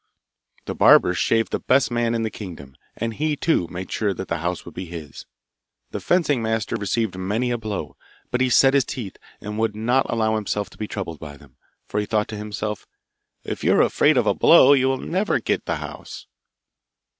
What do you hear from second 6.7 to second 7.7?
received many a